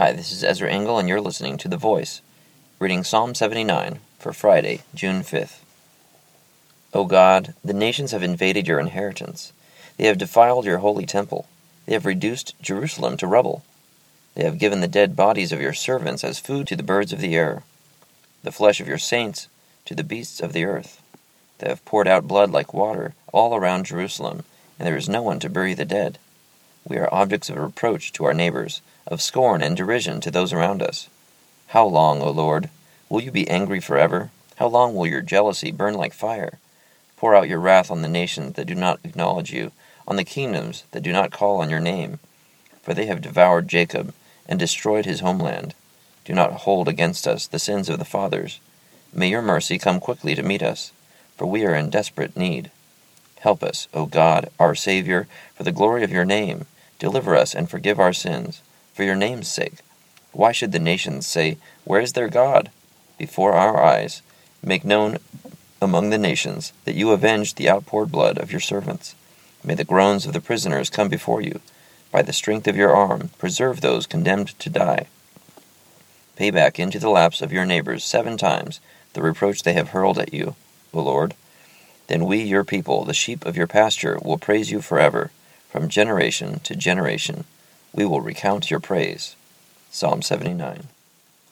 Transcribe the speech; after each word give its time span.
Hi, 0.00 0.12
this 0.12 0.30
is 0.30 0.44
Ezra 0.44 0.70
Engel, 0.70 1.00
and 1.00 1.08
you're 1.08 1.20
listening 1.20 1.56
to 1.56 1.66
The 1.66 1.76
Voice, 1.76 2.22
reading 2.78 3.02
Psalm 3.02 3.34
79 3.34 3.98
for 4.20 4.32
Friday, 4.32 4.82
June 4.94 5.22
5th. 5.22 5.58
O 6.94 7.04
God, 7.04 7.54
the 7.64 7.72
nations 7.72 8.12
have 8.12 8.22
invaded 8.22 8.68
your 8.68 8.78
inheritance. 8.78 9.52
They 9.96 10.06
have 10.06 10.16
defiled 10.16 10.66
your 10.66 10.78
holy 10.78 11.04
temple. 11.04 11.48
They 11.84 11.94
have 11.94 12.06
reduced 12.06 12.54
Jerusalem 12.62 13.16
to 13.16 13.26
rubble. 13.26 13.64
They 14.36 14.44
have 14.44 14.60
given 14.60 14.82
the 14.82 14.86
dead 14.86 15.16
bodies 15.16 15.50
of 15.50 15.60
your 15.60 15.74
servants 15.74 16.22
as 16.22 16.38
food 16.38 16.68
to 16.68 16.76
the 16.76 16.84
birds 16.84 17.12
of 17.12 17.18
the 17.18 17.34
air, 17.34 17.64
the 18.44 18.52
flesh 18.52 18.78
of 18.78 18.86
your 18.86 18.98
saints 18.98 19.48
to 19.86 19.96
the 19.96 20.04
beasts 20.04 20.38
of 20.38 20.52
the 20.52 20.64
earth. 20.64 21.02
They 21.58 21.68
have 21.68 21.84
poured 21.84 22.06
out 22.06 22.28
blood 22.28 22.52
like 22.52 22.72
water 22.72 23.14
all 23.32 23.56
around 23.56 23.86
Jerusalem, 23.86 24.44
and 24.78 24.86
there 24.86 24.96
is 24.96 25.08
no 25.08 25.22
one 25.22 25.40
to 25.40 25.50
bury 25.50 25.74
the 25.74 25.84
dead. 25.84 26.20
We 26.88 26.96
are 26.96 27.12
objects 27.12 27.50
of 27.50 27.58
reproach 27.58 28.14
to 28.14 28.24
our 28.24 28.32
neighbors, 28.32 28.80
of 29.06 29.20
scorn 29.20 29.60
and 29.60 29.76
derision 29.76 30.22
to 30.22 30.30
those 30.30 30.54
around 30.54 30.80
us. 30.80 31.10
How 31.68 31.84
long, 31.84 32.22
O 32.22 32.30
Lord? 32.30 32.70
Will 33.10 33.20
you 33.20 33.30
be 33.30 33.46
angry 33.50 33.78
forever? 33.78 34.30
How 34.56 34.68
long 34.68 34.94
will 34.94 35.06
your 35.06 35.20
jealousy 35.20 35.70
burn 35.70 35.92
like 35.92 36.14
fire? 36.14 36.58
Pour 37.18 37.34
out 37.34 37.48
your 37.48 37.60
wrath 37.60 37.90
on 37.90 38.00
the 38.00 38.08
nations 38.08 38.54
that 38.54 38.66
do 38.66 38.74
not 38.74 39.00
acknowledge 39.04 39.52
you, 39.52 39.72
on 40.06 40.16
the 40.16 40.24
kingdoms 40.24 40.84
that 40.92 41.02
do 41.02 41.12
not 41.12 41.30
call 41.30 41.60
on 41.60 41.68
your 41.68 41.78
name. 41.78 42.20
For 42.82 42.94
they 42.94 43.04
have 43.04 43.20
devoured 43.20 43.68
Jacob 43.68 44.14
and 44.48 44.58
destroyed 44.58 45.04
his 45.04 45.20
homeland. 45.20 45.74
Do 46.24 46.32
not 46.32 46.52
hold 46.52 46.88
against 46.88 47.28
us 47.28 47.46
the 47.46 47.58
sins 47.58 47.90
of 47.90 47.98
the 47.98 48.06
fathers. 48.06 48.60
May 49.12 49.28
your 49.28 49.42
mercy 49.42 49.76
come 49.76 50.00
quickly 50.00 50.34
to 50.34 50.42
meet 50.42 50.62
us, 50.62 50.92
for 51.36 51.44
we 51.44 51.66
are 51.66 51.74
in 51.74 51.90
desperate 51.90 52.34
need. 52.34 52.70
Help 53.40 53.62
us, 53.62 53.88
O 53.92 54.06
God, 54.06 54.48
our 54.58 54.74
Savior, 54.74 55.28
for 55.54 55.64
the 55.64 55.70
glory 55.70 56.02
of 56.02 56.10
your 56.10 56.24
name 56.24 56.64
Deliver 56.98 57.36
us 57.36 57.54
and 57.54 57.70
forgive 57.70 58.00
our 58.00 58.12
sins, 58.12 58.62
for 58.92 59.04
your 59.04 59.14
name's 59.14 59.48
sake. 59.48 59.78
Why 60.32 60.52
should 60.52 60.72
the 60.72 60.78
nations 60.78 61.26
say, 61.26 61.58
Where 61.84 62.00
is 62.00 62.12
their 62.12 62.28
God? 62.28 62.70
Before 63.16 63.52
our 63.52 63.82
eyes, 63.82 64.22
make 64.62 64.84
known 64.84 65.18
among 65.80 66.10
the 66.10 66.18
nations 66.18 66.72
that 66.84 66.94
you 66.94 67.10
avenged 67.12 67.56
the 67.56 67.68
outpoured 67.68 68.10
blood 68.10 68.38
of 68.38 68.50
your 68.50 68.60
servants. 68.60 69.14
May 69.64 69.74
the 69.74 69.84
groans 69.84 70.26
of 70.26 70.32
the 70.32 70.40
prisoners 70.40 70.90
come 70.90 71.08
before 71.08 71.40
you. 71.40 71.60
By 72.10 72.22
the 72.22 72.32
strength 72.32 72.66
of 72.66 72.76
your 72.76 72.94
arm, 72.94 73.30
preserve 73.38 73.80
those 73.80 74.06
condemned 74.06 74.58
to 74.58 74.70
die. 74.70 75.06
Pay 76.36 76.50
back 76.50 76.78
into 76.78 76.98
the 76.98 77.10
laps 77.10 77.42
of 77.42 77.52
your 77.52 77.66
neighbors 77.66 78.04
seven 78.04 78.36
times 78.36 78.80
the 79.12 79.22
reproach 79.22 79.62
they 79.62 79.72
have 79.72 79.90
hurled 79.90 80.18
at 80.18 80.32
you, 80.32 80.54
O 80.94 81.02
Lord. 81.02 81.34
Then 82.06 82.24
we, 82.24 82.42
your 82.42 82.64
people, 82.64 83.04
the 83.04 83.14
sheep 83.14 83.44
of 83.44 83.56
your 83.56 83.66
pasture, 83.66 84.18
will 84.22 84.38
praise 84.38 84.70
you 84.70 84.80
forever. 84.80 85.30
From 85.68 85.88
generation 85.88 86.60
to 86.60 86.74
generation, 86.74 87.44
we 87.92 88.06
will 88.06 88.22
recount 88.22 88.70
your 88.70 88.80
praise. 88.80 89.36
Psalm 89.90 90.22
79. 90.22 90.84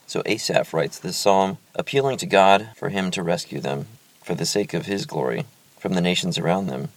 So 0.07 0.23
Asaph 0.25 0.73
writes 0.73 0.99
this 0.99 1.17
psalm, 1.17 1.59
appealing 1.75 2.17
to 2.19 2.27
God 2.27 2.71
for 2.77 2.89
him 2.89 3.11
to 3.11 3.23
rescue 3.23 3.61
them, 3.61 3.87
for 4.23 4.35
the 4.35 4.47
sake 4.47 4.73
of 4.73 4.87
his 4.87 5.05
glory, 5.05 5.45
from 5.79 5.93
the 5.93 6.01
nations 6.01 6.39
around 6.39 6.67
them 6.67 6.89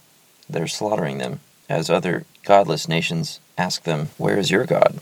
that 0.48 0.62
are 0.62 0.68
slaughtering 0.68 1.18
them, 1.18 1.40
as 1.68 1.90
other 1.90 2.24
godless 2.44 2.88
nations 2.88 3.38
ask 3.58 3.82
them, 3.82 4.08
Where 4.16 4.38
is 4.38 4.50
your 4.50 4.64
God? 4.64 4.98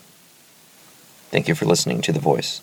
Thank 1.31 1.47
you 1.47 1.55
for 1.55 1.67
listening 1.67 2.01
to 2.03 2.13
The 2.13 2.21
Voice. 2.21 2.63